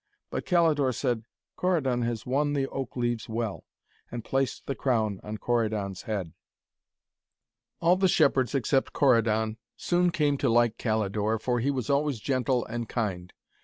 But 0.31 0.47
Calidore 0.47 0.93
said 0.95 1.25
'Corydon 1.55 2.01
has 2.01 2.25
won 2.25 2.53
the 2.53 2.67
oak 2.69 2.97
leaves 2.97 3.29
well,' 3.29 3.65
and 4.09 4.23
placed 4.25 4.65
the 4.65 4.73
crown 4.73 5.19
on 5.21 5.37
Corydon's 5.37 6.01
head. 6.09 6.33
All 7.81 7.97
the 7.97 8.07
shepherds 8.07 8.55
except 8.55 8.93
Corydon 8.93 9.57
soon 9.77 10.09
came 10.09 10.39
to 10.39 10.49
like 10.49 10.79
Calidore, 10.79 11.37
for 11.37 11.59
he 11.59 11.69
was 11.69 11.91
always 11.91 12.19
gentle 12.19 12.65
and 12.65 12.89
kind. 12.89 13.31